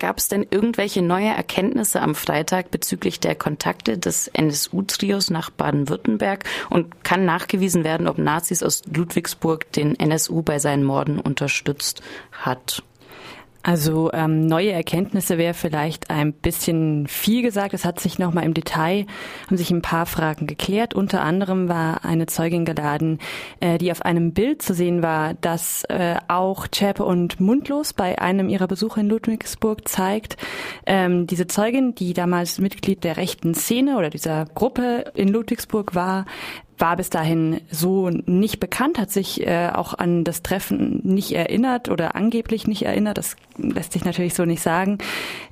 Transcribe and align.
Gab 0.00 0.16
es 0.16 0.28
denn 0.28 0.46
irgendwelche 0.50 1.02
neue 1.02 1.28
Erkenntnisse 1.28 2.00
am 2.00 2.14
Freitag 2.14 2.70
bezüglich 2.70 3.20
der 3.20 3.34
Kontakte 3.34 3.98
des 3.98 4.28
NSU-Trios 4.28 5.28
nach 5.28 5.50
Baden-Württemberg? 5.50 6.44
Und 6.70 7.04
kann 7.04 7.26
nachgewiesen 7.26 7.84
werden, 7.84 8.08
ob 8.08 8.16
Nazis 8.16 8.62
aus 8.62 8.82
Ludwigsburg 8.92 9.70
den 9.72 10.00
NSU 10.00 10.40
bei 10.40 10.58
seinen 10.58 10.84
Morden 10.84 11.20
unterstützt 11.20 12.00
hat? 12.32 12.82
Also 13.62 14.10
ähm, 14.14 14.46
neue 14.46 14.72
Erkenntnisse 14.72 15.36
wäre 15.36 15.52
vielleicht 15.52 16.08
ein 16.08 16.32
bisschen 16.32 17.06
viel 17.06 17.42
gesagt. 17.42 17.74
Es 17.74 17.84
hat 17.84 18.00
sich 18.00 18.18
nochmal 18.18 18.44
im 18.44 18.54
Detail, 18.54 19.04
haben 19.46 19.56
sich 19.58 19.70
ein 19.70 19.82
paar 19.82 20.06
Fragen 20.06 20.46
geklärt. 20.46 20.94
Unter 20.94 21.20
anderem 21.20 21.68
war 21.68 22.04
eine 22.04 22.24
Zeugin 22.26 22.64
geladen, 22.64 23.18
äh, 23.60 23.76
die 23.76 23.92
auf 23.92 24.02
einem 24.02 24.32
Bild 24.32 24.62
zu 24.62 24.72
sehen 24.72 25.02
war, 25.02 25.34
das 25.34 25.84
äh, 25.84 26.16
auch 26.28 26.68
Zschäpe 26.68 27.04
und 27.04 27.38
Mundlos 27.38 27.92
bei 27.92 28.18
einem 28.18 28.48
ihrer 28.48 28.66
Besuche 28.66 29.00
in 29.00 29.08
Ludwigsburg 29.08 29.86
zeigt. 29.86 30.38
Ähm, 30.86 31.26
diese 31.26 31.46
Zeugin, 31.46 31.94
die 31.94 32.14
damals 32.14 32.58
Mitglied 32.60 33.04
der 33.04 33.18
rechten 33.18 33.54
Szene 33.54 33.98
oder 33.98 34.08
dieser 34.08 34.46
Gruppe 34.46 35.12
in 35.14 35.28
Ludwigsburg 35.28 35.94
war, 35.94 36.24
war 36.80 36.96
bis 36.96 37.10
dahin 37.10 37.60
so 37.70 38.10
nicht 38.10 38.60
bekannt, 38.60 38.98
hat 38.98 39.10
sich 39.10 39.46
äh, 39.46 39.70
auch 39.72 39.94
an 39.94 40.24
das 40.24 40.42
Treffen 40.42 41.00
nicht 41.04 41.32
erinnert 41.32 41.88
oder 41.88 42.14
angeblich 42.14 42.66
nicht 42.66 42.82
erinnert. 42.82 43.18
Das 43.18 43.36
lässt 43.56 43.92
sich 43.92 44.04
natürlich 44.04 44.34
so 44.34 44.44
nicht 44.44 44.62
sagen. 44.62 44.98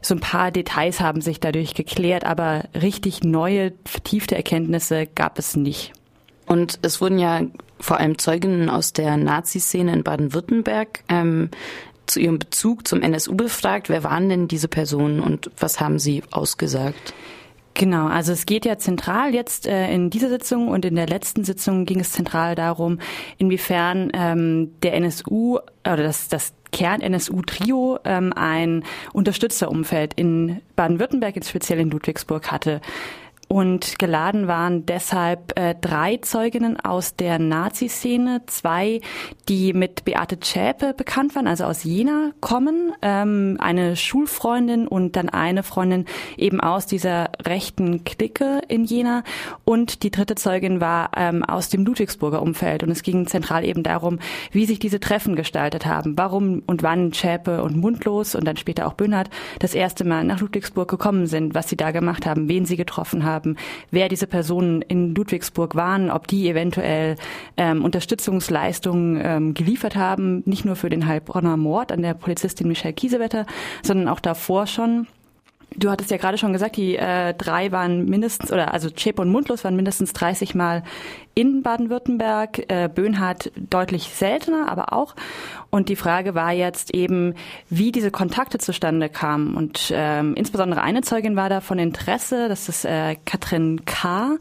So 0.00 0.14
ein 0.14 0.20
paar 0.20 0.50
Details 0.50 1.00
haben 1.00 1.20
sich 1.20 1.40
dadurch 1.40 1.74
geklärt, 1.74 2.24
aber 2.24 2.64
richtig 2.74 3.22
neue, 3.22 3.72
vertiefte 3.84 4.36
Erkenntnisse 4.36 5.06
gab 5.06 5.38
es 5.38 5.56
nicht. 5.56 5.92
Und 6.46 6.78
es 6.82 7.00
wurden 7.00 7.18
ja 7.18 7.42
vor 7.78 7.98
allem 7.98 8.18
Zeuginnen 8.18 8.70
aus 8.70 8.92
der 8.92 9.16
Nazi-Szene 9.16 9.92
in 9.92 10.02
Baden-Württemberg 10.02 11.04
ähm, 11.08 11.50
zu 12.06 12.20
ihrem 12.20 12.38
Bezug 12.38 12.88
zum 12.88 13.02
NSU 13.02 13.36
befragt. 13.36 13.88
Wer 13.88 14.02
waren 14.02 14.28
denn 14.28 14.48
diese 14.48 14.68
Personen 14.68 15.20
und 15.20 15.50
was 15.58 15.78
haben 15.78 15.98
sie 15.98 16.22
ausgesagt? 16.30 17.14
Genau, 17.78 18.08
also 18.08 18.32
es 18.32 18.44
geht 18.44 18.64
ja 18.64 18.76
zentral 18.76 19.32
jetzt 19.32 19.68
äh, 19.68 19.88
in 19.92 20.10
dieser 20.10 20.28
Sitzung 20.28 20.66
und 20.66 20.84
in 20.84 20.96
der 20.96 21.06
letzten 21.06 21.44
Sitzung 21.44 21.84
ging 21.84 22.00
es 22.00 22.10
zentral 22.10 22.56
darum, 22.56 22.98
inwiefern 23.38 24.10
ähm, 24.14 24.72
der 24.82 24.94
NSU 24.94 25.58
oder 25.86 26.02
das, 26.02 26.26
das 26.26 26.54
Kern-NSU-Trio 26.72 28.00
ähm, 28.04 28.32
ein 28.34 28.82
Unterstützerumfeld 29.12 30.12
in 30.14 30.60
Baden-Württemberg, 30.74 31.36
speziell 31.44 31.78
in 31.78 31.90
Ludwigsburg 31.90 32.50
hatte. 32.50 32.80
Und 33.48 33.98
geladen 33.98 34.46
waren 34.46 34.84
deshalb 34.84 35.58
äh, 35.58 35.74
drei 35.80 36.18
Zeuginnen 36.18 36.78
aus 36.78 37.16
der 37.16 37.38
Nazi-Szene, 37.38 38.42
zwei, 38.46 39.00
die 39.48 39.72
mit 39.72 40.04
Beate 40.04 40.38
Zschäpe 40.38 40.92
bekannt 40.92 41.34
waren, 41.34 41.46
also 41.46 41.64
aus 41.64 41.82
Jena 41.82 42.32
kommen, 42.42 42.92
ähm, 43.00 43.56
eine 43.58 43.96
Schulfreundin 43.96 44.86
und 44.86 45.16
dann 45.16 45.30
eine 45.30 45.62
Freundin 45.62 46.04
eben 46.36 46.60
aus 46.60 46.84
dieser 46.84 47.30
rechten 47.42 48.04
Clique 48.04 48.60
in 48.68 48.84
Jena. 48.84 49.24
Und 49.64 50.02
die 50.02 50.10
dritte 50.10 50.34
Zeugin 50.34 50.82
war 50.82 51.12
ähm, 51.16 51.42
aus 51.42 51.70
dem 51.70 51.86
Ludwigsburger 51.86 52.42
Umfeld. 52.42 52.82
Und 52.82 52.90
es 52.90 53.02
ging 53.02 53.26
zentral 53.26 53.64
eben 53.64 53.82
darum, 53.82 54.18
wie 54.52 54.66
sich 54.66 54.78
diese 54.78 55.00
Treffen 55.00 55.36
gestaltet 55.36 55.86
haben, 55.86 56.18
warum 56.18 56.62
und 56.66 56.82
wann 56.82 57.12
Zschäpe 57.12 57.62
und 57.62 57.78
Mundlos 57.78 58.34
und 58.34 58.44
dann 58.44 58.58
später 58.58 58.86
auch 58.86 58.92
Böhnhardt 58.92 59.30
das 59.58 59.72
erste 59.72 60.04
Mal 60.04 60.24
nach 60.24 60.40
Ludwigsburg 60.40 60.90
gekommen 60.90 61.26
sind, 61.26 61.54
was 61.54 61.70
sie 61.70 61.76
da 61.78 61.92
gemacht 61.92 62.26
haben, 62.26 62.50
wen 62.50 62.66
sie 62.66 62.76
getroffen 62.76 63.24
haben 63.24 63.37
haben, 63.38 63.56
wer 63.90 64.08
diese 64.08 64.26
Personen 64.26 64.82
in 64.82 65.14
Ludwigsburg 65.14 65.74
waren, 65.76 66.10
ob 66.10 66.26
die 66.26 66.48
eventuell 66.48 67.16
ähm, 67.56 67.84
Unterstützungsleistungen 67.84 69.20
ähm, 69.22 69.54
geliefert 69.54 69.96
haben, 69.96 70.42
nicht 70.44 70.64
nur 70.64 70.76
für 70.76 70.90
den 70.90 71.06
Heilbronner 71.06 71.56
Mord 71.56 71.92
an 71.92 72.02
der 72.02 72.14
Polizistin 72.14 72.68
Michelle 72.68 72.94
Kiesewetter, 72.94 73.46
sondern 73.82 74.08
auch 74.08 74.20
davor 74.20 74.66
schon. 74.66 75.06
Du 75.76 75.90
hattest 75.90 76.10
ja 76.10 76.16
gerade 76.16 76.38
schon 76.38 76.52
gesagt, 76.52 76.76
die 76.76 76.96
äh, 76.96 77.34
drei 77.34 77.70
waren 77.72 78.06
mindestens, 78.06 78.50
oder 78.50 78.72
also 78.72 78.90
Chep 78.90 79.18
und 79.18 79.30
Mundlos 79.30 79.64
waren 79.64 79.76
mindestens 79.76 80.12
30 80.14 80.54
Mal 80.54 80.82
in 81.34 81.62
Baden-Württemberg, 81.62 82.64
äh, 82.68 82.88
Böhnhardt 82.92 83.52
deutlich 83.54 84.04
seltener, 84.04 84.70
aber 84.70 84.92
auch. 84.92 85.14
Und 85.70 85.90
die 85.90 85.96
Frage 85.96 86.34
war 86.34 86.52
jetzt 86.52 86.94
eben, 86.94 87.34
wie 87.68 87.92
diese 87.92 88.10
Kontakte 88.10 88.58
zustande 88.58 89.08
kamen. 89.08 89.56
Und 89.56 89.92
ähm, 89.94 90.34
insbesondere 90.34 90.80
eine 90.80 91.02
Zeugin 91.02 91.36
war 91.36 91.50
da 91.50 91.60
von 91.60 91.78
Interesse, 91.78 92.48
das 92.48 92.68
ist 92.68 92.84
äh, 92.84 93.16
Katrin 93.24 93.84
K., 93.84 94.38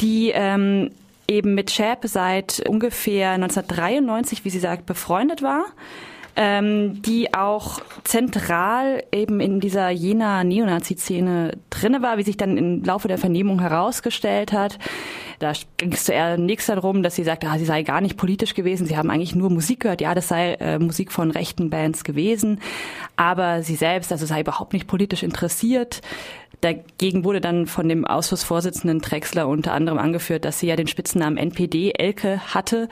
die 0.00 0.30
ähm, 0.32 0.90
eben 1.28 1.54
mit 1.54 1.70
Chep 1.70 2.00
seit 2.04 2.62
ungefähr 2.68 3.32
1993, 3.32 4.44
wie 4.44 4.50
sie 4.50 4.58
sagt, 4.60 4.86
befreundet 4.86 5.42
war 5.42 5.64
ähm, 6.36 7.02
die 7.02 7.34
auch 7.34 7.80
zentral 8.04 9.04
eben 9.12 9.40
in 9.40 9.60
dieser 9.60 9.90
Jena 9.90 10.44
Neonazi-Szene 10.44 11.58
drinne 11.70 12.02
war, 12.02 12.18
wie 12.18 12.22
sich 12.22 12.36
dann 12.36 12.56
im 12.56 12.82
Laufe 12.84 13.08
der 13.08 13.18
Vernehmung 13.18 13.60
herausgestellt 13.60 14.52
hat. 14.52 14.78
Da 15.38 15.52
ging 15.76 15.92
es 15.92 16.04
zunächst 16.04 16.68
darum, 16.68 17.02
dass 17.02 17.16
sie 17.16 17.24
sagte, 17.24 17.48
ah, 17.48 17.58
sie 17.58 17.64
sei 17.64 17.82
gar 17.82 18.00
nicht 18.00 18.16
politisch 18.16 18.54
gewesen, 18.54 18.86
sie 18.86 18.96
haben 18.96 19.10
eigentlich 19.10 19.34
nur 19.34 19.50
Musik 19.50 19.80
gehört. 19.80 20.00
Ja, 20.00 20.14
das 20.14 20.28
sei 20.28 20.54
äh, 20.54 20.78
Musik 20.78 21.10
von 21.10 21.30
rechten 21.30 21.68
Bands 21.68 22.04
gewesen, 22.04 22.60
aber 23.16 23.62
sie 23.62 23.74
selbst, 23.74 24.12
also 24.12 24.24
sei 24.24 24.40
überhaupt 24.40 24.72
nicht 24.72 24.86
politisch 24.86 25.22
interessiert. 25.22 26.00
Dagegen 26.62 27.24
wurde 27.24 27.40
dann 27.40 27.66
von 27.66 27.88
dem 27.88 28.04
Ausschussvorsitzenden 28.04 29.00
Drexler 29.00 29.48
unter 29.48 29.72
anderem 29.72 29.98
angeführt, 29.98 30.44
dass 30.44 30.60
sie 30.60 30.68
ja 30.68 30.76
den 30.76 30.86
Spitznamen 30.86 31.36
NPD 31.36 31.90
Elke 31.98 32.40
hatte, 32.54 32.88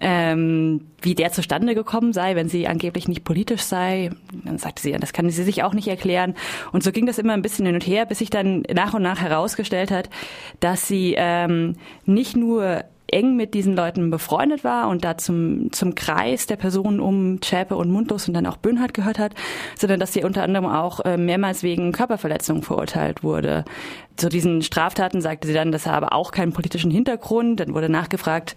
ähm, 0.00 0.86
wie 1.02 1.16
der 1.16 1.32
zustande 1.32 1.74
gekommen 1.74 2.12
sei, 2.12 2.36
wenn 2.36 2.48
sie 2.48 2.68
angeblich 2.68 3.08
nicht 3.08 3.24
politisch 3.24 3.62
sei. 3.62 4.10
Dann 4.44 4.58
sagte 4.58 4.82
sie, 4.82 4.92
das 4.92 5.12
kann 5.12 5.28
sie 5.28 5.42
sich 5.42 5.64
auch 5.64 5.74
nicht 5.74 5.88
erklären. 5.88 6.36
Und 6.70 6.84
so 6.84 6.92
ging 6.92 7.06
das 7.06 7.18
immer 7.18 7.32
ein 7.32 7.42
bisschen 7.42 7.66
hin 7.66 7.74
und 7.74 7.86
her, 7.88 8.06
bis 8.06 8.18
sich 8.18 8.30
dann 8.30 8.62
nach 8.72 8.94
und 8.94 9.02
nach 9.02 9.20
herausgestellt 9.20 9.90
hat, 9.90 10.08
dass 10.60 10.86
sie 10.86 11.14
ähm, 11.16 11.74
nicht 12.06 12.36
nur 12.36 12.84
eng 13.10 13.36
mit 13.36 13.54
diesen 13.54 13.74
Leuten 13.74 14.10
befreundet 14.10 14.64
war 14.64 14.88
und 14.88 15.04
da 15.04 15.16
zum, 15.16 15.72
zum 15.72 15.94
Kreis 15.94 16.46
der 16.46 16.56
Personen 16.56 17.00
um 17.00 17.40
Zschäpe 17.40 17.76
und 17.76 17.90
Mundlos 17.90 18.28
und 18.28 18.34
dann 18.34 18.46
auch 18.46 18.58
Böhnhardt 18.58 18.94
gehört 18.94 19.18
hat, 19.18 19.34
sondern 19.76 20.00
dass 20.00 20.12
sie 20.12 20.24
unter 20.24 20.42
anderem 20.42 20.66
auch 20.66 21.00
äh, 21.04 21.16
mehrmals 21.16 21.62
wegen 21.62 21.92
Körperverletzung 21.92 22.62
verurteilt 22.62 23.22
wurde. 23.22 23.64
Zu 24.16 24.28
diesen 24.28 24.62
Straftaten 24.62 25.20
sagte 25.20 25.46
sie 25.46 25.54
dann, 25.54 25.70
das 25.70 25.86
habe 25.86 26.12
auch 26.12 26.32
keinen 26.32 26.52
politischen 26.52 26.90
Hintergrund. 26.90 27.60
Dann 27.60 27.72
wurde 27.72 27.88
nachgefragt, 27.88 28.56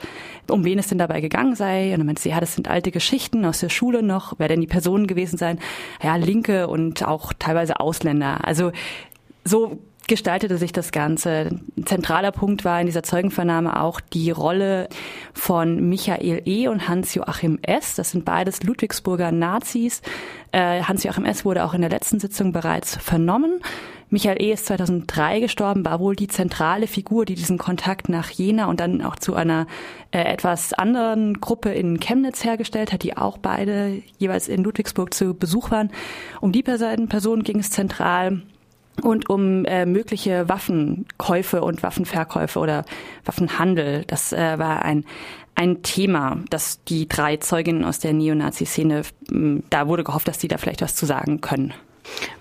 um 0.49 0.65
wen 0.65 0.79
es 0.79 0.87
denn 0.87 0.97
dabei 0.97 1.21
gegangen 1.21 1.55
sei. 1.55 1.91
Und 1.93 1.99
dann 1.99 2.07
meinte 2.07 2.21
sie, 2.23 2.29
ja, 2.29 2.39
das 2.39 2.55
sind 2.55 2.67
alte 2.67 2.89
Geschichten 2.89 3.45
aus 3.45 3.59
der 3.59 3.69
Schule 3.69 4.01
noch. 4.01 4.33
Wer 4.39 4.47
denn 4.47 4.61
die 4.61 4.67
Personen 4.67 5.05
gewesen 5.05 5.37
sein? 5.37 5.59
Ja, 6.01 6.15
Linke 6.15 6.67
und 6.67 7.07
auch 7.07 7.31
teilweise 7.37 7.79
Ausländer. 7.79 8.39
Also 8.43 8.71
so 9.43 9.79
gestaltete 10.11 10.57
sich 10.57 10.73
das 10.73 10.91
Ganze? 10.91 11.57
Ein 11.77 11.85
zentraler 11.85 12.33
Punkt 12.33 12.65
war 12.65 12.81
in 12.81 12.85
dieser 12.85 13.01
Zeugenvernahme 13.01 13.79
auch 13.79 14.01
die 14.01 14.29
Rolle 14.29 14.89
von 15.33 15.87
Michael 15.87 16.41
E. 16.43 16.67
und 16.67 16.89
Hans-Joachim 16.89 17.59
S. 17.61 17.95
Das 17.95 18.11
sind 18.11 18.25
beides 18.25 18.61
Ludwigsburger 18.61 19.31
Nazis. 19.31 20.01
Äh, 20.51 20.81
Hans-Joachim 20.83 21.23
S. 21.23 21.45
wurde 21.45 21.63
auch 21.63 21.73
in 21.73 21.79
der 21.79 21.89
letzten 21.89 22.19
Sitzung 22.19 22.51
bereits 22.51 22.97
vernommen. 22.97 23.61
Michael 24.09 24.41
E. 24.41 24.51
ist 24.51 24.65
2003 24.65 25.39
gestorben, 25.39 25.85
war 25.85 26.01
wohl 26.01 26.17
die 26.17 26.27
zentrale 26.27 26.87
Figur, 26.87 27.23
die 27.23 27.35
diesen 27.35 27.57
Kontakt 27.57 28.09
nach 28.09 28.29
Jena 28.31 28.65
und 28.65 28.81
dann 28.81 29.01
auch 29.01 29.15
zu 29.15 29.33
einer 29.35 29.65
äh, 30.11 30.19
etwas 30.23 30.73
anderen 30.73 31.39
Gruppe 31.39 31.69
in 31.69 32.01
Chemnitz 32.01 32.43
hergestellt 32.43 32.91
hat, 32.91 33.03
die 33.03 33.15
auch 33.15 33.37
beide 33.37 34.01
jeweils 34.17 34.49
in 34.49 34.61
Ludwigsburg 34.61 35.13
zu 35.13 35.33
Besuch 35.33 35.71
waren. 35.71 35.89
Um 36.41 36.51
die 36.51 36.63
Person 36.63 37.43
ging 37.43 37.59
es 37.59 37.69
zentral 37.69 38.41
und 39.01 39.29
um 39.29 39.65
äh, 39.65 39.85
mögliche 39.85 40.49
Waffenkäufe 40.49 41.61
und 41.61 41.83
Waffenverkäufe 41.83 42.59
oder 42.59 42.85
Waffenhandel. 43.25 44.03
Das 44.07 44.33
äh, 44.33 44.59
war 44.59 44.83
ein 44.83 45.05
ein 45.53 45.83
Thema, 45.83 46.39
dass 46.49 46.83
die 46.85 47.07
drei 47.07 47.37
Zeuginnen 47.37 47.83
aus 47.83 47.99
der 47.99 48.13
Neonazi-Szene, 48.13 49.03
da 49.69 49.87
wurde 49.87 50.03
gehofft, 50.03 50.27
dass 50.27 50.37
die 50.37 50.47
da 50.47 50.57
vielleicht 50.57 50.81
was 50.81 50.95
zu 50.95 51.05
sagen 51.05 51.41
können. 51.41 51.73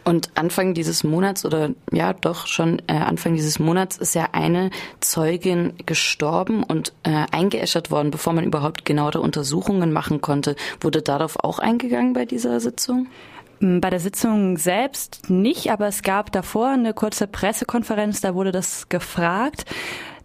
Und 0.04 0.30
Anfang 0.36 0.74
dieses 0.74 1.04
Monats 1.04 1.44
oder 1.44 1.70
ja 1.92 2.14
doch 2.14 2.46
schon 2.46 2.80
äh, 2.86 2.94
Anfang 2.94 3.34
dieses 3.34 3.58
Monats 3.58 3.98
ist 3.98 4.14
ja 4.14 4.28
eine 4.32 4.70
Zeugin 5.00 5.74
gestorben 5.84 6.62
und 6.62 6.94
äh, 7.02 7.26
eingeäschert 7.30 7.90
worden, 7.90 8.10
bevor 8.10 8.32
man 8.32 8.44
überhaupt 8.44 8.84
genauere 8.84 9.20
Untersuchungen 9.20 9.92
machen 9.92 10.20
konnte. 10.20 10.56
Wurde 10.80 11.02
darauf 11.02 11.44
auch 11.44 11.58
eingegangen 11.58 12.14
bei 12.14 12.24
dieser 12.24 12.58
Sitzung? 12.60 13.08
Bei 13.60 13.90
der 13.90 14.00
Sitzung 14.00 14.56
selbst 14.56 15.28
nicht, 15.28 15.70
aber 15.70 15.86
es 15.86 16.02
gab 16.02 16.32
davor 16.32 16.68
eine 16.68 16.94
kurze 16.94 17.26
Pressekonferenz, 17.26 18.22
da 18.22 18.34
wurde 18.34 18.52
das 18.52 18.88
gefragt. 18.88 19.66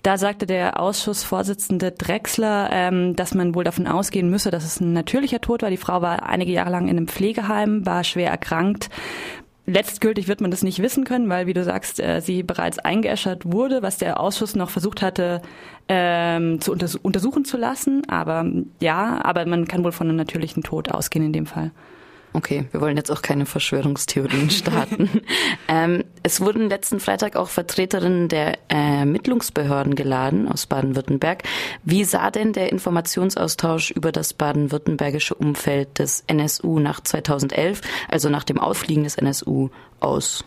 Da 0.04 0.18
sagte 0.18 0.46
der 0.46 0.80
Ausschussvorsitzende 0.80 1.92
Drexler, 1.92 2.70
ähm, 2.72 3.16
dass 3.16 3.34
man 3.34 3.54
wohl 3.54 3.66
davon 3.66 3.88
ausgehen 3.88 4.30
müsse, 4.30 4.52
dass 4.52 4.64
es 4.64 4.80
ein 4.80 4.94
natürlicher 4.94 5.42
Tod 5.42 5.64
war. 5.64 5.70
Die 5.70 5.78
Frau 5.78 6.02
war 6.02 6.24
einige 6.24 6.54
Jahre 6.54 6.70
lang 6.70 6.84
in 6.88 6.96
einem 6.96 7.08
Pflegeheim, 7.08 7.86
war 7.86 8.06
schwer 8.06 8.30
erkrankt. 8.30 8.90
Letztgültig 9.66 10.28
wird 10.28 10.42
man 10.42 10.52
das 10.52 10.62
nicht 10.62 10.82
wissen 10.82 11.04
können, 11.04 11.28
weil, 11.28 11.48
wie 11.48 11.54
du 11.54 11.64
sagst, 11.64 12.00
äh, 12.00 12.22
sie 12.22 12.44
bereits 12.44 12.80
eingeäschert 12.80 13.52
wurde, 13.52 13.82
was 13.82 13.98
der 13.98 14.20
Ausschuss 14.20 14.56
noch 14.56 14.70
versucht 14.70 15.02
hatte 15.02 15.42
ähm, 15.90 16.62
zu 16.62 16.72
unters 16.72 16.96
untersuchen 16.96 17.44
zu 17.44 17.58
lassen. 17.58 18.04
Aber 18.08 18.46
ja, 18.80 19.20
aber 19.26 19.46
man 19.46 19.68
kann 19.68 19.84
wohl 19.84 19.92
von 19.92 20.08
einem 20.08 20.18
natürlichen 20.18 20.64
Tod 20.64 20.90
ausgehen 20.92 21.26
in 21.26 21.34
dem 21.34 21.48
Fall. 21.48 21.72
Okay, 22.36 22.66
wir 22.72 22.82
wollen 22.82 22.98
jetzt 22.98 23.14
auch 23.14 23.22
keine 23.22 23.46
Verschwörungstheorien 23.46 24.50
starten. 24.50 25.22
ähm, 25.70 26.04
es 26.22 26.42
wurden 26.42 26.68
letzten 26.68 27.00
Freitag 27.00 27.38
auch 27.38 27.48
Vertreterinnen 27.48 28.28
der 28.28 28.58
Ermittlungsbehörden 28.68 29.96
geladen 29.96 30.52
aus 30.52 30.66
Baden-Württemberg. 30.66 31.44
Wie 31.86 32.04
sah 32.04 32.32
denn 32.32 32.52
der 32.52 32.74
Informationsaustausch 32.74 33.92
über 33.92 34.12
das 34.12 34.34
baden-württembergische 34.34 35.34
Umfeld 35.34 35.98
des 35.98 36.26
NSU 36.28 36.80
nach 36.80 37.00
2011, 37.00 37.80
also 38.10 38.28
nach 38.28 38.44
dem 38.44 38.60
Ausfliegen 38.60 39.06
des 39.06 39.16
NSU, 39.16 39.70
aus? 40.02 40.44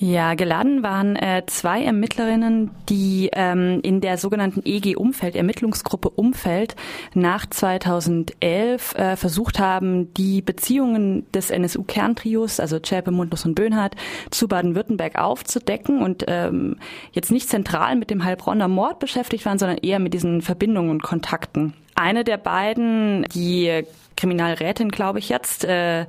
Ja, 0.00 0.34
geladen 0.34 0.84
waren 0.84 1.16
äh, 1.16 1.42
zwei 1.46 1.82
Ermittlerinnen, 1.82 2.70
die 2.88 3.30
ähm, 3.32 3.80
in 3.82 4.00
der 4.00 4.16
sogenannten 4.16 4.62
EG 4.64 4.94
Umfeld, 4.94 5.34
Ermittlungsgruppe 5.34 6.10
Umfeld, 6.10 6.76
nach 7.14 7.46
2011 7.46 8.94
äh, 8.94 9.16
versucht 9.16 9.58
haben, 9.58 10.14
die 10.14 10.40
Beziehungen 10.40 11.26
des 11.32 11.50
NSU-Kerntrios, 11.50 12.60
also 12.60 12.78
Zschäpe, 12.78 13.10
Mundlos 13.10 13.44
und 13.44 13.56
Böhnhardt, 13.56 13.96
zu 14.30 14.46
Baden-Württemberg 14.46 15.18
aufzudecken 15.18 16.00
und 16.00 16.24
ähm, 16.28 16.76
jetzt 17.10 17.32
nicht 17.32 17.48
zentral 17.48 17.96
mit 17.96 18.10
dem 18.10 18.22
Heilbronner 18.22 18.68
Mord 18.68 19.00
beschäftigt 19.00 19.46
waren, 19.46 19.58
sondern 19.58 19.78
eher 19.78 19.98
mit 19.98 20.14
diesen 20.14 20.42
Verbindungen 20.42 20.90
und 20.90 21.02
Kontakten. 21.02 21.74
Eine 21.96 22.22
der 22.22 22.36
beiden, 22.36 23.24
die 23.34 23.82
Kriminalrätin, 24.16 24.90
glaube 24.90 25.18
ich 25.18 25.28
jetzt, 25.28 25.64
äh, 25.64 26.06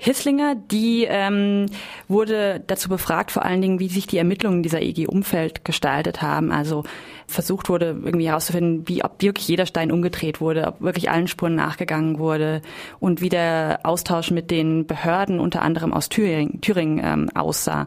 Hisslinger, 0.00 0.54
die 0.54 1.06
ähm, 1.08 1.66
wurde 2.08 2.62
dazu 2.66 2.88
befragt, 2.88 3.30
vor 3.30 3.44
allen 3.44 3.60
Dingen, 3.60 3.80
wie 3.80 3.88
sich 3.88 4.06
die 4.06 4.16
Ermittlungen 4.16 4.62
dieser 4.62 4.80
EG-Umfeld 4.80 5.64
gestaltet 5.64 6.22
haben. 6.22 6.52
Also 6.52 6.84
versucht 7.30 7.68
wurde, 7.68 7.96
irgendwie 8.04 8.28
herauszufinden, 8.28 8.86
wie 8.88 9.04
ob 9.04 9.22
wirklich 9.22 9.48
jeder 9.48 9.66
Stein 9.66 9.92
umgedreht 9.92 10.40
wurde, 10.40 10.66
ob 10.66 10.80
wirklich 10.80 11.10
allen 11.10 11.28
Spuren 11.28 11.54
nachgegangen 11.54 12.18
wurde 12.18 12.60
und 12.98 13.20
wie 13.20 13.28
der 13.28 13.80
Austausch 13.84 14.30
mit 14.30 14.50
den 14.50 14.86
Behörden, 14.86 15.40
unter 15.40 15.62
anderem 15.62 15.92
aus 15.92 16.08
Thüringen, 16.08 16.60
Thüringen 16.60 17.00
ähm, 17.02 17.28
aussah. 17.34 17.86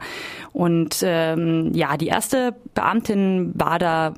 Und 0.52 0.98
ähm, 1.04 1.72
ja, 1.74 1.98
die 1.98 2.08
erste 2.08 2.56
Beamtin 2.74 3.52
war 3.56 3.80
da 3.80 4.14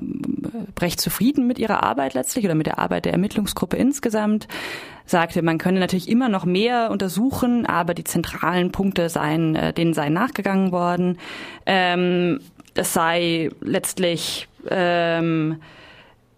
recht 0.80 1.00
zufrieden 1.00 1.46
mit 1.46 1.58
ihrer 1.58 1.82
Arbeit 1.82 2.14
letztlich 2.14 2.44
oder 2.44 2.54
mit 2.54 2.66
der 2.66 2.78
Arbeit 2.78 3.04
der 3.04 3.12
Ermittlungsgruppe 3.12 3.76
insgesamt 3.76 4.46
sagte, 5.06 5.40
man 5.40 5.58
könne 5.58 5.80
natürlich 5.80 6.08
immer 6.08 6.28
noch 6.28 6.44
mehr 6.44 6.90
untersuchen, 6.90 7.64
aber 7.64 7.94
die 7.94 8.04
zentralen 8.04 8.72
Punkte 8.72 9.08
seien, 9.08 9.54
äh, 9.54 9.72
denen 9.72 9.94
sei 9.94 10.08
nachgegangen 10.08 10.72
worden. 10.72 11.18
Ähm, 11.64 12.40
es 12.78 12.92
sei 12.92 13.50
letztlich 13.60 14.48
ähm, 14.68 15.60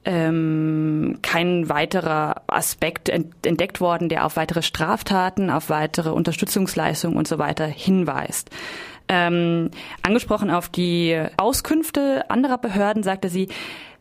ähm, 0.05 1.19
kein 1.23 1.69
weiterer 1.69 2.43
Aspekt 2.47 3.09
entdeckt 3.09 3.81
worden, 3.81 4.09
der 4.09 4.25
auf 4.25 4.37
weitere 4.37 4.63
Straftaten, 4.63 5.51
auf 5.51 5.69
weitere 5.71 6.11
Unterstützungsleistungen 6.11 7.17
und 7.17 7.29
so 7.29 7.39
weiter 7.39 7.67
hinweist. 7.67 8.51
Ähm, 9.09 9.71
angesprochen 10.03 10.51
auf 10.51 10.69
die 10.69 11.21
Auskünfte 11.37 12.31
anderer 12.31 12.59
Behörden 12.59 13.03
sagte 13.03 13.29
sie, 13.29 13.49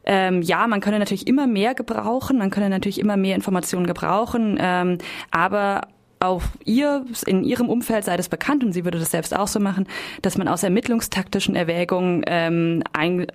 ähm, 0.06 0.42
ja, 0.42 0.68
man 0.68 0.80
könne 0.80 1.00
natürlich 1.00 1.28
immer 1.28 1.48
mehr 1.48 1.76
gebrauchen, 1.76 2.38
man 2.38 2.50
könne 2.50 2.70
natürlich 2.70 3.00
immer 3.00 3.18
mehr 3.18 3.36
Informationen 3.36 3.86
gebrauchen, 3.86 4.58
ähm, 4.60 5.00
aber 5.32 5.82
auf 6.20 6.44
ihr, 6.66 7.06
in 7.26 7.44
ihrem 7.44 7.70
Umfeld 7.70 8.06
sei 8.06 8.18
das 8.18 8.30
bekannt 8.30 8.64
und 8.64 8.74
sie 8.74 8.86
würde 8.86 9.00
das 9.00 9.12
selbst 9.12 9.36
auch 9.36 9.48
so 9.48 9.60
machen, 9.60 9.88
dass 10.22 10.38
man 10.38 10.48
aus 10.48 10.64
ermittlungstaktischen 10.64 11.56
Erwägungen 11.56 12.24
ähm, 12.28 12.84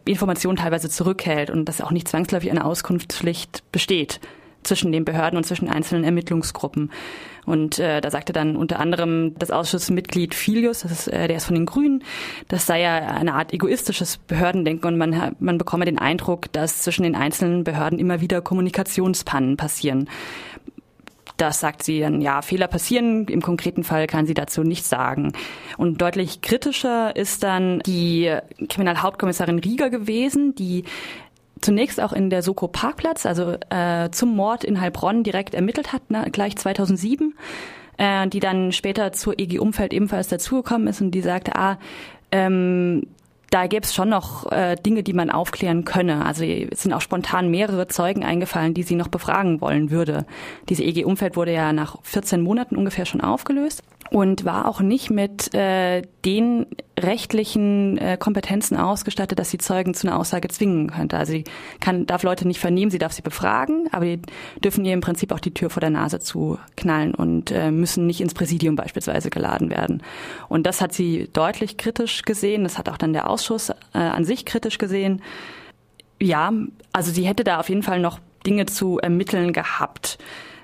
Informationen 0.05 0.57
teilweise 0.57 0.91
zurückhält 0.91 1.51
und 1.51 1.67
dass 1.69 1.81
auch 1.81 1.93
nicht 1.93 2.09
zwangsläufig 2.09 2.51
eine 2.51 2.65
Auskunftspflicht 2.65 3.63
besteht 3.73 4.21
zwischen 4.63 4.93
den 4.93 5.05
Behörden 5.05 5.37
und 5.37 5.45
zwischen 5.45 5.69
einzelnen 5.69 6.05
Ermittlungsgruppen. 6.05 6.91
Und 7.45 7.81
äh, 7.81 8.01
da 8.01 8.11
sagte 8.11 8.33
dann 8.33 8.55
unter 8.55 8.79
anderem 8.79 9.35
das 9.37 9.51
Ausschussmitglied 9.51 10.35
Filius, 10.35 10.81
das 10.81 10.93
ist, 10.93 11.09
äh, 11.09 11.27
der 11.27 11.39
ist 11.39 11.47
von 11.47 11.57
den 11.57 11.67
Grünen, 11.67 12.05
das 12.47 12.67
sei 12.67 12.83
ja 12.83 12.99
eine 12.99 13.35
Art 13.35 13.53
egoistisches 13.53 14.19
Behördendenken 14.19 14.87
und 14.87 14.97
man, 14.97 15.35
man 15.41 15.59
bekomme 15.59 15.85
den 15.85 15.99
Eindruck, 15.99 16.53
dass 16.53 16.83
zwischen 16.83 17.03
den 17.03 17.17
einzelnen 17.17 17.65
Behörden 17.65 17.99
immer 17.99 18.21
wieder 18.21 18.41
Kommunikationspannen 18.43 19.57
passieren. 19.57 20.09
Das 21.43 21.59
sagt 21.59 21.83
sie 21.83 21.99
dann, 21.99 22.21
ja, 22.21 22.41
Fehler 22.41 22.69
passieren. 22.69 23.27
Im 23.27 23.43
konkreten 23.43 23.83
Fall 23.83 24.07
kann 24.07 24.27
sie 24.27 24.35
dazu 24.35 24.63
nichts 24.63 24.89
sagen. 24.89 25.33
Und 25.77 26.01
deutlich 26.01 26.41
kritischer 26.41 27.17
ist 27.17 27.43
dann 27.43 27.81
die 27.81 28.33
Kriminalhauptkommissarin 28.69 29.59
Rieger 29.59 29.91
gewesen, 29.91 30.55
die 30.55 30.85
zunächst 31.61 32.01
auch 32.01 32.13
in 32.13 32.31
der 32.31 32.43
Soko 32.43 32.69
Parkplatz, 32.69 33.27
also 33.27 33.57
äh, 33.71 34.09
zum 34.13 34.37
Mord 34.37 34.63
in 34.63 34.81
Heilbronn 34.81 35.25
direkt 35.25 35.57
ermittelt 35.57 35.93
hat, 35.93 36.03
na, 36.11 36.29
gleich 36.29 36.55
2007, 36.57 37.35
äh, 37.97 38.29
die 38.29 38.39
dann 38.39 38.71
später 38.71 39.11
zur 39.11 39.37
EG 39.37 39.59
Umfeld 39.59 39.93
ebenfalls 39.93 40.29
dazugekommen 40.29 40.87
ist 40.87 41.01
und 41.01 41.11
die 41.11 41.23
sagte, 41.23 41.57
ah, 41.57 41.77
ähm, 42.31 43.09
da 43.53 43.67
gäbe 43.67 43.85
es 43.85 43.95
schon 43.95 44.09
noch 44.09 44.51
äh, 44.51 44.77
Dinge, 44.77 45.03
die 45.03 45.13
man 45.13 45.31
aufklären 45.31 45.85
könne. 45.85 46.25
Also 46.25 46.43
es 46.45 46.83
sind 46.83 46.93
auch 46.95 47.03
spontan 47.03 47.51
mehrere 47.51 47.87
Zeugen 47.87 48.25
eingefallen, 48.25 48.73
die 48.73 48.83
sie 48.83 48.97
noch 48.97 49.09
befragen 49.09 49.61
wollen 49.61 49.91
würde. 49.91 50.25
Diese 50.71 50.83
EG-Umfeld 50.83 51.37
wurde 51.37 51.53
ja 51.53 51.73
nach 51.75 51.97
14 52.03 52.41
Monaten 52.41 52.77
ungefähr 52.77 53.05
schon 53.05 53.21
aufgelöst 53.21 53.83
und 54.11 54.45
war 54.45 54.69
auch 54.69 54.81
nicht 54.81 55.11
mit 55.11 55.55
äh, 55.55 56.03
den 56.25 56.67
rechtlichen 56.99 57.97
äh, 57.99 58.17
Kompetenzen 58.19 58.77
ausgestattet, 58.77 59.39
dass 59.39 59.51
sie 59.51 59.59
Zeugen 59.59 59.95
zu 59.95 60.07
einer 60.07 60.19
Aussage 60.19 60.49
zwingen 60.49 60.91
könnte. 60.91 61.17
Also 61.17 61.33
sie 61.33 61.45
kann, 61.81 62.07
darf 62.07 62.23
Leute 62.23 62.47
nicht 62.47 62.61
vernehmen, 62.61 62.91
sie 62.91 62.99
darf 62.99 63.13
sie 63.13 63.23
befragen, 63.23 63.89
aber 63.93 64.05
die 64.05 64.21
dürfen 64.63 64.85
ihr 64.85 64.93
im 64.93 65.01
Prinzip 65.01 65.33
auch 65.33 65.41
die 65.41 65.55
Tür 65.55 65.71
vor 65.71 65.81
der 65.81 65.91
Nase 65.91 66.21
zu 66.21 66.59
knallen 66.77 67.15
und 67.15 67.51
äh, 67.51 67.71
müssen 67.71 68.07
nicht 68.07 68.21
ins 68.21 68.35
Präsidium 68.35 68.77
beispielsweise 68.77 69.31
geladen 69.31 69.71
werden. 69.71 70.03
Und 70.49 70.67
das 70.67 70.81
hat 70.81 70.93
sie 70.93 71.29
deutlich 71.33 71.77
kritisch 71.77 72.23
gesehen. 72.23 72.65
Das 72.65 72.79
hat 72.79 72.89
auch 72.89 72.99
dann 72.99 73.15
der 73.15 73.29
Ausschuss 73.31 73.42
äh, 73.51 73.99
an 73.99 74.25
sich 74.25 74.45
kritisch 74.45 74.79
gesehen. 74.79 75.23
Ja, 76.21 76.53
also 76.93 77.11
sie 77.11 77.27
hätte 77.27 77.45
da 77.45 77.59
auf 77.59 77.69
jeden 77.69 77.83
Fall 77.83 78.01
noch 78.01 78.19
Dinge 78.47 78.67
zu 78.67 78.99
ermitteln 78.99 79.53
gehabt. 79.53 80.19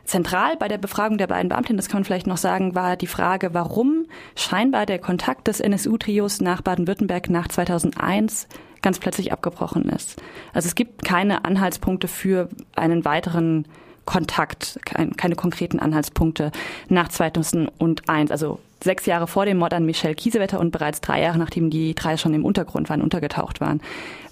Zentral 0.04 0.56
bei 0.56 0.68
der 0.68 0.78
Befragung 0.78 1.18
der 1.18 1.26
beiden 1.26 1.50
Beamtinnen, 1.50 1.76
das 1.76 1.88
kann 1.88 1.98
man 1.98 2.04
vielleicht 2.04 2.26
noch 2.26 2.38
sagen, 2.38 2.74
war 2.74 2.96
die 2.96 3.06
Frage, 3.06 3.52
warum 3.52 4.06
scheinbar 4.36 4.86
der 4.86 4.98
Kontakt 4.98 5.48
des 5.48 5.60
NSU-Trios 5.60 6.40
nach 6.40 6.62
Baden-Württemberg 6.62 7.28
nach 7.28 7.48
2001 7.48 8.48
ganz 8.80 8.98
plötzlich 8.98 9.32
abgebrochen 9.32 9.88
ist. 9.90 10.20
Also 10.54 10.66
es 10.66 10.74
gibt 10.74 11.04
keine 11.04 11.44
Anhaltspunkte 11.44 12.08
für 12.08 12.48
einen 12.74 13.04
weiteren 13.04 13.66
Kontakt, 14.06 14.80
keine 14.84 15.34
konkreten 15.34 15.78
Anhaltspunkte 15.78 16.52
nach 16.88 17.08
2001. 17.08 18.30
Also 18.30 18.60
sechs 18.82 19.06
Jahre 19.06 19.26
vor 19.26 19.44
dem 19.44 19.58
Mord 19.58 19.74
an 19.74 19.84
Michelle 19.84 20.14
Kiesewetter 20.14 20.60
und 20.60 20.70
bereits 20.70 21.00
drei 21.00 21.22
Jahre, 21.22 21.38
nachdem 21.38 21.70
die 21.70 21.94
drei 21.94 22.16
schon 22.16 22.34
im 22.34 22.44
Untergrund 22.44 22.88
waren, 22.90 23.02
untergetaucht 23.02 23.60
waren. 23.60 23.80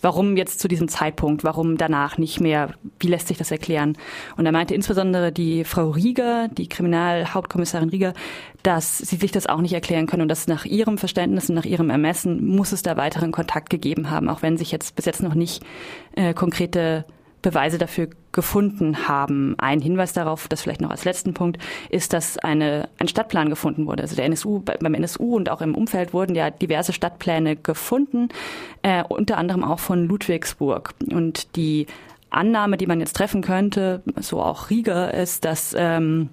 Warum 0.03 0.37
jetzt 0.37 0.61
zu 0.61 0.69
diesem 0.69 0.89
Zeitpunkt? 0.89 1.43
Warum 1.43 1.77
danach 1.79 2.19
nicht 2.19 2.41
mehr? 2.41 2.71
Wie 3.01 3.09
lässt 3.09 3.29
sich 3.29 3.39
das 3.39 3.51
erklären? 3.51 3.97
Und 4.37 4.47
er 4.47 4.53
meinte 4.53 4.75
insbesondere 4.75 5.33
die 5.33 5.65
Frau 5.65 5.91
Rieger, 5.91 6.49
die 6.49 6.69
Kriminalhauptkommissarin 6.69 7.89
Rieger, 7.89 8.15
dass 8.63 8.99
sie 8.99 9.17
sich 9.17 9.33
das 9.33 9.47
auch 9.47 9.61
nicht 9.61 9.73
erklären 9.73 10.07
können 10.07 10.23
und 10.23 10.29
dass 10.29 10.47
nach 10.47 10.65
ihrem 10.65 10.99
Verständnis 10.99 11.49
und 11.49 11.57
nach 11.57 11.65
ihrem 11.65 11.91
Ermessen 11.91 12.47
muss 12.47 12.73
es 12.73 12.83
da 12.83 12.97
weiteren 12.97 13.33
Kontakt 13.33 13.71
gegeben 13.71 14.11
haben, 14.11 14.29
auch 14.29 14.43
wenn 14.43 14.57
sich 14.57 14.71
jetzt 14.71 14.95
bis 14.97 15.07
jetzt 15.07 15.23
noch 15.23 15.35
nicht 15.35 15.63
äh, 16.15 16.35
konkrete 16.35 17.05
Beweise 17.43 17.79
dafür 17.79 18.09
gefunden 18.37 19.09
haben. 19.09 19.57
Ein 19.59 19.81
Hinweis 19.81 20.13
darauf, 20.13 20.47
das 20.47 20.63
vielleicht 20.63 20.81
noch 20.83 20.91
als 20.91 21.05
letzten 21.05 21.35
Punkt, 21.35 21.61
ist, 21.89 22.13
dass 22.13 22.39
eine, 22.39 22.89
ein 22.99 23.09
Stadtplan 23.09 23.49
gefunden 23.49 23.87
wurde. 23.87 24.03
Also 24.03 24.15
der 24.15 24.27
NSU, 24.27 24.61
beim 24.61 24.95
NSU 24.95 25.35
und 25.35 25.51
auch 25.51 25.63
im 25.63 25.75
Umfeld 25.75 26.13
wurden 26.13 26.37
ja 26.37 26.51
diverse 26.51 26.93
Stadtpläne 26.93 27.57
gefunden, 27.57 28.29
äh, 28.83 29.03
unter 29.03 29.39
anderem 29.39 29.65
auch 29.65 29.81
von 29.81 30.07
Ludwigsburg. 30.07 30.95
Und 31.11 31.57
die 31.57 31.87
Annahme, 32.31 32.77
die 32.77 32.87
man 32.87 33.01
jetzt 33.01 33.17
treffen 33.17 33.41
könnte, 33.41 34.03
so 34.21 34.41
auch 34.41 34.71
Rieger, 34.71 35.15
ist, 35.15 35.47
dass 35.47 35.75
ähm, 35.77 36.29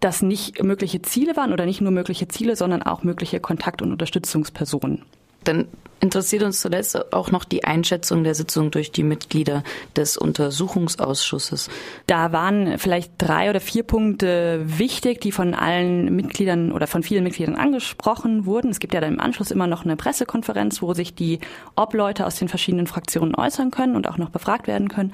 das 0.00 0.20
nicht 0.20 0.62
mögliche 0.62 1.00
Ziele 1.00 1.36
waren 1.36 1.52
oder 1.52 1.64
nicht 1.64 1.80
nur 1.80 1.92
mögliche 1.92 2.26
Ziele, 2.26 2.56
sondern 2.56 2.82
auch 2.82 3.04
mögliche 3.04 3.38
Kontakt- 3.38 3.82
und 3.82 3.92
Unterstützungspersonen. 3.92 5.04
Dann 5.44 5.68
interessiert 6.00 6.42
uns 6.42 6.60
zuletzt 6.60 7.12
auch 7.12 7.30
noch 7.30 7.44
die 7.44 7.64
Einschätzung 7.64 8.22
der 8.22 8.34
Sitzung 8.34 8.70
durch 8.70 8.92
die 8.92 9.02
Mitglieder 9.02 9.64
des 9.96 10.16
Untersuchungsausschusses. 10.16 11.68
Da 12.06 12.32
waren 12.32 12.78
vielleicht 12.78 13.12
drei 13.18 13.50
oder 13.50 13.60
vier 13.60 13.82
Punkte 13.82 14.62
wichtig, 14.64 15.20
die 15.20 15.32
von 15.32 15.54
allen 15.54 16.14
Mitgliedern 16.14 16.72
oder 16.72 16.86
von 16.86 17.02
vielen 17.02 17.24
Mitgliedern 17.24 17.56
angesprochen 17.56 18.46
wurden. 18.46 18.70
Es 18.70 18.78
gibt 18.78 18.94
ja 18.94 19.00
dann 19.00 19.14
im 19.14 19.20
Anschluss 19.20 19.50
immer 19.50 19.66
noch 19.66 19.84
eine 19.84 19.96
Pressekonferenz, 19.96 20.82
wo 20.82 20.94
sich 20.94 21.14
die 21.14 21.40
Obleute 21.76 22.26
aus 22.26 22.36
den 22.36 22.48
verschiedenen 22.48 22.86
Fraktionen 22.86 23.34
äußern 23.34 23.70
können 23.70 23.96
und 23.96 24.08
auch 24.08 24.18
noch 24.18 24.30
befragt 24.30 24.66
werden 24.66 24.88
können. 24.88 25.12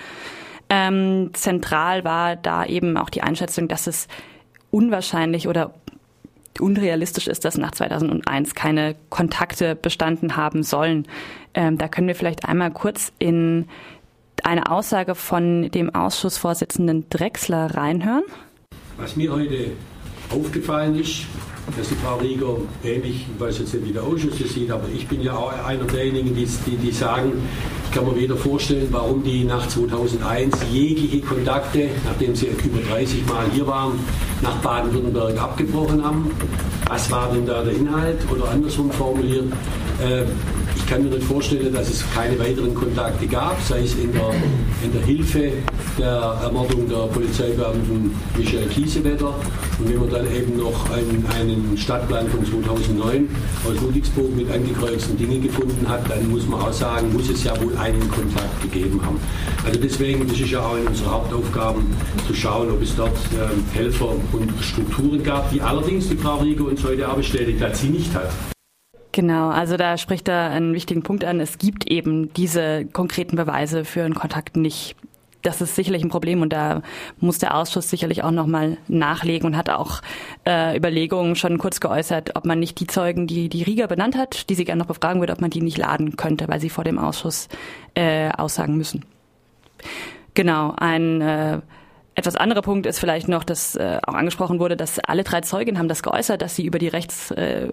Ähm, 0.68 1.30
zentral 1.34 2.04
war 2.04 2.36
da 2.36 2.64
eben 2.64 2.96
auch 2.96 3.10
die 3.10 3.22
Einschätzung, 3.22 3.68
dass 3.68 3.86
es 3.86 4.08
unwahrscheinlich 4.70 5.46
oder 5.46 5.74
unrealistisch 6.60 7.26
ist, 7.26 7.44
dass 7.44 7.58
nach 7.58 7.72
2001 7.72 8.54
keine 8.54 8.96
Kontakte 9.10 9.74
bestanden 9.74 10.36
haben 10.36 10.62
sollen. 10.62 11.06
Ähm, 11.54 11.78
da 11.78 11.88
können 11.88 12.08
wir 12.08 12.14
vielleicht 12.14 12.44
einmal 12.44 12.70
kurz 12.70 13.12
in 13.18 13.66
eine 14.42 14.70
Aussage 14.70 15.14
von 15.14 15.70
dem 15.70 15.94
Ausschussvorsitzenden 15.94 17.08
Drexler 17.10 17.74
reinhören. 17.74 18.24
Was 18.96 19.16
wir 19.16 19.32
heute 19.32 19.72
aufgefallen 20.30 20.98
ist, 20.98 21.26
dass 21.76 21.88
die 21.88 21.94
Frau 21.94 22.16
Rieger 22.16 22.56
ähnlich, 22.84 23.26
ich 23.34 23.40
weiß 23.40 23.58
jetzt 23.58 23.74
nicht, 23.74 23.86
wie 23.86 23.92
der 23.92 24.02
Ausschuss 24.02 24.34
das 24.38 24.52
sieht, 24.52 24.70
aber 24.70 24.84
ich 24.94 25.06
bin 25.08 25.22
ja 25.22 25.34
auch 25.34 25.52
einer 25.64 25.84
derjenigen, 25.84 26.34
die, 26.34 26.46
die, 26.66 26.76
die 26.76 26.90
sagen, 26.90 27.32
ich 27.86 27.90
kann 27.94 28.06
mir 28.06 28.16
weder 28.16 28.36
vorstellen, 28.36 28.88
warum 28.90 29.22
die 29.22 29.44
nach 29.44 29.66
2001 29.68 30.56
jegliche 30.72 31.20
Kontakte, 31.20 31.88
nachdem 32.04 32.34
sie 32.34 32.46
über 32.46 32.80
30 32.90 33.26
Mal 33.26 33.46
hier 33.52 33.66
waren, 33.66 33.98
nach 34.42 34.56
Baden-Württemberg 34.56 35.40
abgebrochen 35.40 36.04
haben. 36.04 36.30
Was 36.88 37.10
war 37.10 37.32
denn 37.32 37.46
da 37.46 37.62
der 37.62 37.72
Inhalt? 37.72 38.18
Oder 38.30 38.50
andersrum 38.50 38.90
formuliert, 38.90 39.44
äh, 40.02 40.24
ich 40.76 40.86
kann 40.86 41.02
mir 41.02 41.10
nicht 41.10 41.24
vorstellen, 41.24 41.72
dass 41.72 41.88
es 41.88 42.04
keine 42.14 42.38
weiteren 42.38 42.74
Kontakte 42.74 43.26
gab, 43.26 43.60
sei 43.62 43.82
es 43.82 43.94
in 43.94 44.12
der, 44.12 44.30
in 44.82 44.92
der 44.92 45.02
Hilfe 45.02 45.52
der 45.98 46.38
Ermordung 46.42 46.88
der 46.88 47.06
Polizeibeamten 47.06 48.14
Michael 48.36 48.68
Kiesewetter. 48.68 49.34
Und 49.78 49.88
wenn 49.88 49.98
man 49.98 50.10
dann 50.10 50.26
eben 50.34 50.56
noch 50.56 50.90
einen, 50.90 51.26
einen 51.34 51.76
Stadtplan 51.76 52.28
von 52.28 52.44
2009 52.44 53.28
aus 53.68 53.80
Ludwigsburg 53.80 54.34
mit 54.36 54.50
angekreuzten 54.50 55.16
Dingen 55.16 55.42
gefunden 55.42 55.88
hat, 55.88 56.08
dann 56.10 56.30
muss 56.30 56.46
man 56.46 56.60
auch 56.60 56.72
sagen, 56.72 57.12
muss 57.12 57.28
es 57.28 57.44
ja 57.44 57.60
wohl 57.62 57.76
einen 57.76 58.08
Kontakt 58.10 58.62
gegeben 58.62 59.00
haben. 59.04 59.20
Also 59.66 59.80
deswegen, 59.80 60.26
das 60.28 60.38
ist 60.38 60.50
ja 60.50 60.60
auch 60.60 60.76
in 60.76 60.86
unserer 60.86 61.12
Hauptaufgaben 61.12 61.86
zu 62.26 62.34
schauen, 62.34 62.70
ob 62.70 62.82
es 62.82 62.94
dort 62.96 63.10
äh, 63.10 63.76
Helfer 63.76 64.10
und 64.32 64.52
Strukturen 64.60 65.22
gab, 65.22 65.50
die 65.50 65.60
allerdings 65.60 66.08
die 66.08 66.16
Frau 66.16 66.36
Rieger 66.36 66.64
uns 66.66 66.84
heute 66.84 67.08
auch 67.08 67.16
bestätigt 67.16 67.60
hat, 67.62 67.76
sie 67.76 67.88
nicht 67.88 68.14
hat. 68.14 68.30
Genau, 69.12 69.50
also 69.50 69.76
da 69.76 69.96
spricht 69.96 70.26
er 70.26 70.50
einen 70.50 70.74
wichtigen 70.74 71.04
Punkt 71.04 71.24
an. 71.24 71.38
Es 71.38 71.58
gibt 71.58 71.86
eben 71.86 72.32
diese 72.34 72.84
konkreten 72.84 73.36
Beweise 73.36 73.84
für 73.84 74.02
einen 74.02 74.14
Kontakt 74.14 74.56
nicht. 74.56 74.96
Das 75.44 75.60
ist 75.60 75.76
sicherlich 75.76 76.02
ein 76.02 76.08
Problem 76.08 76.40
und 76.40 76.54
da 76.54 76.80
muss 77.20 77.36
der 77.38 77.54
Ausschuss 77.54 77.90
sicherlich 77.90 78.24
auch 78.24 78.30
nochmal 78.30 78.78
nachlegen 78.88 79.46
und 79.46 79.56
hat 79.58 79.68
auch 79.68 80.00
äh, 80.46 80.74
Überlegungen 80.74 81.36
schon 81.36 81.58
kurz 81.58 81.80
geäußert, 81.80 82.34
ob 82.34 82.46
man 82.46 82.58
nicht 82.58 82.80
die 82.80 82.86
Zeugen, 82.86 83.26
die 83.26 83.50
die 83.50 83.62
Riga 83.62 83.86
benannt 83.86 84.16
hat, 84.16 84.48
die 84.48 84.54
sie 84.54 84.64
gerne 84.64 84.80
noch 84.80 84.86
befragen 84.86 85.20
würde, 85.20 85.34
ob 85.34 85.42
man 85.42 85.50
die 85.50 85.60
nicht 85.60 85.76
laden 85.76 86.16
könnte, 86.16 86.48
weil 86.48 86.60
sie 86.60 86.70
vor 86.70 86.82
dem 86.82 86.98
Ausschuss 86.98 87.48
äh, 87.94 88.30
aussagen 88.30 88.78
müssen. 88.78 89.04
Genau, 90.32 90.72
ein 90.78 91.20
äh, 91.20 91.60
etwas 92.16 92.36
anderer 92.36 92.62
Punkt 92.62 92.86
ist 92.86 93.00
vielleicht 93.00 93.28
noch, 93.28 93.42
dass 93.42 93.74
äh, 93.74 93.98
auch 94.06 94.14
angesprochen 94.14 94.60
wurde, 94.60 94.76
dass 94.76 95.00
alle 95.00 95.24
drei 95.24 95.40
Zeugen 95.40 95.78
haben 95.78 95.88
das 95.88 96.02
geäußert, 96.02 96.42
dass 96.42 96.54
sie 96.54 96.64
über 96.64 96.78
die 96.78 96.86
Rechts, 96.86 97.32
äh, 97.32 97.68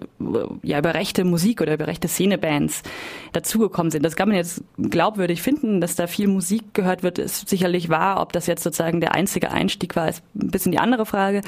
ja 0.62 0.78
über 0.78 0.94
rechte 0.94 1.24
Musik 1.24 1.60
oder 1.60 1.74
über 1.74 1.86
rechte 1.86 2.08
Szenebands 2.08 2.82
dazugekommen 3.32 3.92
sind. 3.92 4.04
Das 4.04 4.16
kann 4.16 4.28
man 4.28 4.36
jetzt 4.36 4.62
glaubwürdig 4.78 5.42
finden, 5.42 5.80
dass 5.80 5.94
da 5.94 6.08
viel 6.08 6.26
Musik 6.26 6.74
gehört 6.74 7.04
wird, 7.04 7.18
ist 7.18 7.48
sicherlich 7.48 7.88
wahr. 7.88 8.20
Ob 8.20 8.32
das 8.32 8.46
jetzt 8.46 8.64
sozusagen 8.64 9.00
der 9.00 9.14
einzige 9.14 9.52
Einstieg 9.52 9.94
war, 9.94 10.08
ist 10.08 10.24
ein 10.34 10.50
bisschen 10.50 10.72
die 10.72 10.78
andere 10.78 11.06
Frage. 11.06 11.42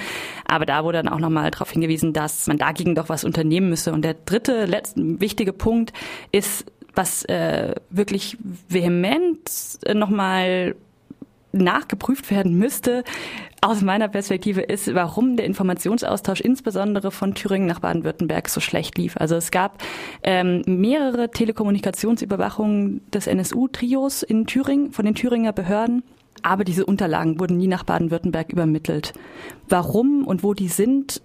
Aber 0.47 0.65
da 0.65 0.85
wurde 0.85 1.03
dann 1.03 1.09
auch 1.09 1.19
nochmal 1.19 1.51
darauf 1.51 1.71
hingewiesen, 1.71 2.13
dass 2.13 2.47
man 2.47 2.59
dagegen 2.59 2.95
doch 2.95 3.09
was 3.09 3.25
unternehmen 3.25 3.71
müsse. 3.71 3.93
Und 3.93 4.03
der 4.03 4.15
dritte, 4.15 4.67
letzte 4.67 5.21
wichtige 5.21 5.53
Punkt 5.53 5.93
ist, 6.31 6.67
was 6.95 7.25
äh, 7.25 7.75
wirklich 7.91 8.39
vehement 8.69 9.51
äh, 9.85 9.95
nochmal 9.95 10.77
nachgeprüft 11.55 12.31
werden 12.31 12.59
müsste, 12.59 13.05
aus 13.61 13.81
meiner 13.81 14.09
Perspektive 14.09 14.61
ist, 14.61 14.95
warum 14.95 15.37
der 15.37 15.47
Informationsaustausch 15.47 16.41
insbesondere 16.41 17.11
von 17.11 17.35
Thüringen 17.35 17.67
nach 17.67 17.81
Baden-Württemberg 17.81 18.49
so 18.51 18.61
schlecht 18.61 18.99
lief. 18.99 19.17
Also 19.17 19.37
es 19.37 19.51
gab 19.51 19.83
ähm, 20.23 20.63
mehrere 20.67 21.31
Telekommunikationsüberwachungen 21.31 23.01
des 23.11 23.27
NSU-Trios 23.27 24.23
in 24.23 24.47
Thüringen 24.47 24.93
von 24.93 25.07
den 25.07 25.15
Thüringer 25.15 25.53
Behörden. 25.53 26.03
Aber 26.43 26.65
diese 26.65 26.85
Unterlagen 26.85 27.41
wurden 27.41 27.57
nie 27.57 27.69
nach 27.69 27.85
Baden-Württemberg 27.85 28.53
übermittelt. 28.53 29.15
Warum 29.69 30.27
und 30.27 30.43
wo 30.43 30.53
die 30.53 30.69
sind, 30.69 31.23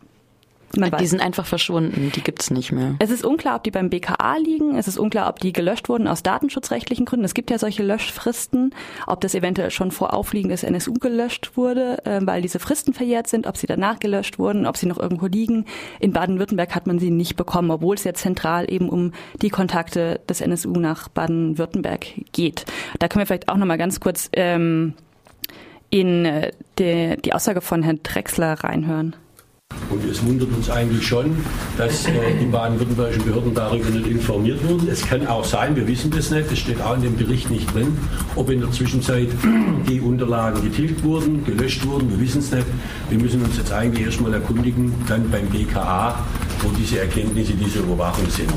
man 0.77 0.91
die 0.99 1.07
sind 1.07 1.21
einfach 1.21 1.45
verschwunden, 1.45 2.11
die 2.15 2.21
gibt's 2.21 2.51
nicht 2.51 2.71
mehr. 2.71 2.95
Es 2.99 3.09
ist 3.09 3.25
unklar, 3.25 3.55
ob 3.55 3.63
die 3.63 3.71
beim 3.71 3.89
BKA 3.89 4.37
liegen, 4.37 4.75
es 4.75 4.87
ist 4.87 4.97
unklar, 4.97 5.29
ob 5.29 5.39
die 5.39 5.53
gelöscht 5.53 5.89
wurden 5.89 6.07
aus 6.07 6.23
datenschutzrechtlichen 6.23 7.05
Gründen. 7.05 7.25
Es 7.25 7.33
gibt 7.33 7.49
ja 7.51 7.57
solche 7.57 7.83
Löschfristen, 7.83 8.73
ob 9.07 9.21
das 9.21 9.35
eventuell 9.35 9.71
schon 9.71 9.91
vor 9.91 10.13
Aufliegen 10.13 10.49
des 10.49 10.63
NSU 10.63 10.93
gelöscht 10.93 11.51
wurde, 11.55 12.05
äh, 12.05 12.19
weil 12.23 12.41
diese 12.41 12.59
Fristen 12.59 12.93
verjährt 12.93 13.27
sind, 13.27 13.47
ob 13.47 13.57
sie 13.57 13.67
danach 13.67 13.99
gelöscht 13.99 14.39
wurden, 14.39 14.65
ob 14.65 14.77
sie 14.77 14.85
noch 14.85 14.99
irgendwo 14.99 15.25
liegen. 15.25 15.65
In 15.99 16.13
Baden-Württemberg 16.13 16.75
hat 16.75 16.87
man 16.87 16.99
sie 16.99 17.11
nicht 17.11 17.35
bekommen, 17.35 17.71
obwohl 17.71 17.95
es 17.95 18.03
ja 18.03 18.13
zentral 18.13 18.71
eben 18.71 18.89
um 18.89 19.11
die 19.41 19.49
Kontakte 19.49 20.21
des 20.29 20.41
NSU 20.41 20.73
nach 20.73 21.07
Baden-Württemberg 21.09 22.05
geht. 22.31 22.65
Da 22.99 23.07
können 23.07 23.21
wir 23.21 23.27
vielleicht 23.27 23.49
auch 23.49 23.57
noch 23.57 23.65
mal 23.65 23.77
ganz 23.77 23.99
kurz 23.99 24.29
ähm, 24.33 24.93
in 25.89 26.25
äh, 26.25 26.51
die, 26.77 27.17
die 27.23 27.33
Aussage 27.33 27.61
von 27.61 27.83
Herrn 27.83 27.99
Drexler 28.03 28.53
reinhören. 28.53 29.15
Und 29.89 30.05
es 30.05 30.23
wundert 30.23 30.49
uns 30.53 30.69
eigentlich 30.69 31.07
schon, 31.07 31.35
dass 31.77 32.05
äh, 32.05 32.11
die 32.39 32.45
baden-württembergischen 32.45 33.25
Behörden 33.25 33.53
darüber 33.55 33.89
nicht 33.89 34.07
informiert 34.07 34.63
wurden. 34.67 34.87
Es 34.87 35.01
kann 35.05 35.25
auch 35.25 35.43
sein, 35.43 35.75
wir 35.75 35.87
wissen 35.87 36.11
das 36.11 36.29
nicht, 36.29 36.51
es 36.51 36.59
steht 36.59 36.81
auch 36.81 36.95
in 36.95 37.01
dem 37.01 37.17
Bericht 37.17 37.49
nicht 37.49 37.73
drin, 37.73 37.97
ob 38.35 38.49
in 38.51 38.59
der 38.61 38.71
Zwischenzeit 38.71 39.29
die 39.89 39.99
Unterlagen 39.99 40.61
getilgt 40.61 41.03
wurden, 41.03 41.43
gelöscht 41.43 41.85
wurden, 41.87 42.09
wir 42.11 42.19
wissen 42.19 42.39
es 42.39 42.51
nicht. 42.51 42.67
Wir 43.09 43.19
müssen 43.19 43.41
uns 43.41 43.57
jetzt 43.57 43.71
eigentlich 43.71 44.05
erstmal 44.05 44.33
erkundigen, 44.33 44.93
dann 45.07 45.29
beim 45.31 45.47
BKA, 45.47 46.23
wo 46.61 46.69
diese 46.77 46.99
Erkenntnisse 46.99 47.53
dieser 47.53 47.79
Überwachung 47.79 48.29
sind. 48.29 48.51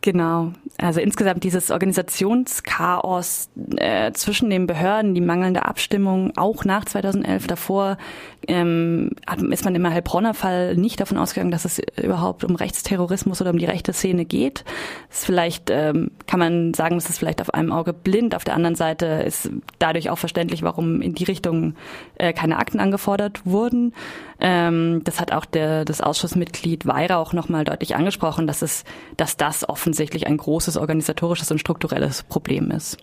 Genau. 0.00 0.52
Also 0.80 1.00
insgesamt 1.00 1.42
dieses 1.42 1.72
Organisationschaos 1.72 3.50
äh, 3.76 4.12
zwischen 4.12 4.48
den 4.48 4.68
Behörden, 4.68 5.14
die 5.14 5.20
mangelnde 5.20 5.64
Abstimmung, 5.64 6.32
auch 6.36 6.64
nach 6.64 6.84
2011 6.84 7.48
davor, 7.48 7.98
ähm, 8.46 9.10
ist 9.50 9.64
man 9.64 9.74
im 9.74 9.88
Heilbronner-Fall 9.88 10.76
nicht 10.76 11.00
davon 11.00 11.18
ausgegangen, 11.18 11.50
dass 11.50 11.64
es 11.64 11.80
überhaupt 12.00 12.44
um 12.44 12.54
Rechtsterrorismus 12.54 13.40
oder 13.40 13.50
um 13.50 13.58
die 13.58 13.64
rechte 13.64 13.92
Szene 13.92 14.24
geht. 14.24 14.64
Ist 15.10 15.26
vielleicht 15.26 15.68
ähm, 15.70 16.12
kann 16.26 16.38
man 16.38 16.74
sagen, 16.74 16.96
es 16.96 17.08
ist 17.08 17.18
vielleicht 17.18 17.40
auf 17.40 17.52
einem 17.54 17.72
Auge 17.72 17.92
blind. 17.92 18.34
Auf 18.34 18.44
der 18.44 18.54
anderen 18.54 18.76
Seite 18.76 19.06
ist 19.26 19.50
dadurch 19.78 20.10
auch 20.10 20.18
verständlich, 20.18 20.62
warum 20.62 21.02
in 21.02 21.14
die 21.14 21.24
Richtung 21.24 21.74
äh, 22.16 22.32
keine 22.32 22.58
Akten 22.58 22.78
angefordert 22.78 23.44
wurden. 23.44 23.94
Ähm, 24.40 25.02
das 25.04 25.20
hat 25.20 25.32
auch 25.32 25.44
der, 25.44 25.84
das 25.84 26.00
Ausschussmitglied 26.00 26.86
Weihrauch 26.86 27.32
nochmal 27.32 27.64
deutlich 27.64 27.96
angesprochen, 27.96 28.46
dass 28.46 28.62
es, 28.62 28.84
dass 29.16 29.36
das 29.36 29.68
offensichtlich 29.68 30.26
ein 30.26 30.36
großes 30.68 30.76
organisatorisches 30.76 31.50
und 31.50 31.58
strukturelles 31.60 32.22
Problem 32.24 32.70
ist. 32.70 32.98